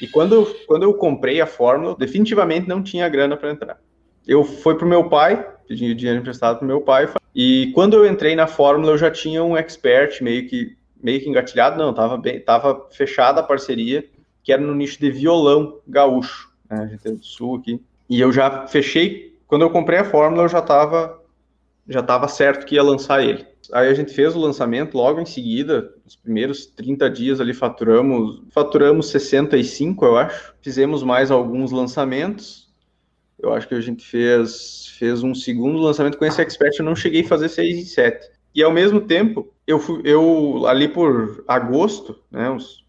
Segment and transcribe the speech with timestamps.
[0.00, 3.80] E quando, quando eu comprei a Fórmula, definitivamente não tinha grana para entrar.
[4.26, 8.36] Eu fui pro meu pai, pedi dinheiro emprestado pro meu pai, e quando eu entrei
[8.36, 12.88] na Fórmula, eu já tinha um expert meio que meio que engatilhado, não, tava tava
[12.90, 14.04] fechada a parceria,
[14.42, 17.80] que era no nicho de violão gaúcho, né, gente do sul aqui.
[18.10, 21.17] E eu já fechei, quando eu comprei a Fórmula, eu já tava
[21.88, 23.46] já tava certo que ia lançar ele.
[23.72, 28.42] Aí a gente fez o lançamento logo em seguida, os primeiros 30 dias ali faturamos,
[28.50, 30.54] faturamos 65, eu acho.
[30.60, 32.68] Fizemos mais alguns lançamentos.
[33.38, 36.96] Eu acho que a gente fez fez um segundo lançamento com esse expert, eu não
[36.96, 38.28] cheguei a fazer 6 e 7.
[38.52, 42.84] E ao mesmo tempo, eu fui, eu ali por agosto, né, uns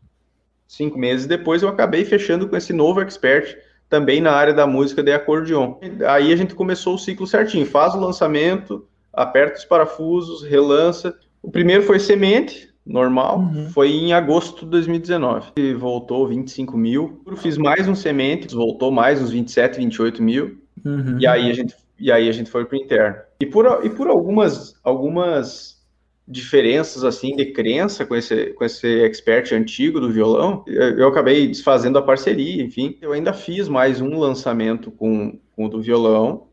[0.67, 3.55] cinco meses depois, eu acabei fechando com esse novo expert
[3.87, 5.75] também na área da música de acordeon.
[6.07, 8.87] Aí a gente começou o ciclo certinho, faz o lançamento,
[9.21, 11.15] aperta os parafusos, relança.
[11.41, 13.69] O primeiro foi semente, normal, uhum.
[13.69, 15.51] foi em agosto de 2019.
[15.57, 17.21] E voltou 25 mil.
[17.37, 20.57] Fiz mais um semente, voltou mais uns 27, 28 mil.
[20.85, 21.17] Uhum.
[21.19, 23.17] E aí a gente e aí a gente foi para o interno.
[23.41, 25.77] E por, e por algumas, algumas
[26.25, 31.47] diferenças assim de crença com esse, com esse expert antigo do violão, eu, eu acabei
[31.47, 32.97] desfazendo a parceria, enfim.
[33.01, 36.47] Eu ainda fiz mais um lançamento com, com o do violão,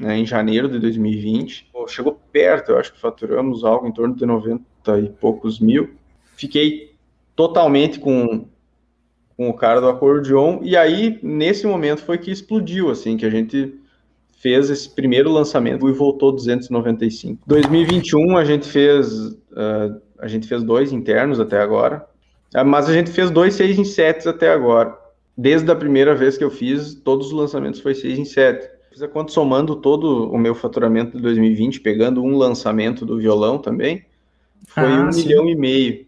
[0.00, 1.70] né, em janeiro de 2020.
[1.86, 4.62] Chegou perto, eu acho que faturamos algo em torno de 90
[5.00, 5.90] e poucos mil.
[6.36, 6.94] Fiquei
[7.34, 8.46] totalmente com,
[9.36, 13.30] com o cara do acordeon, e aí, nesse momento, foi que explodiu, assim, que a
[13.30, 13.78] gente
[14.42, 17.44] fez esse primeiro lançamento e voltou 295.
[17.46, 22.04] 2021 a gente fez uh, a gente fez dois internos até agora,
[22.56, 24.98] uh, mas a gente fez dois 6 em 7 até agora.
[25.38, 28.68] Desde a primeira vez que eu fiz, todos os lançamentos foi 6 em 7.
[28.92, 33.56] Fiz a conta somando todo o meu faturamento de 2020, pegando um lançamento do violão
[33.56, 34.04] também,
[34.66, 35.22] foi ah, um sim.
[35.22, 36.06] milhão e meio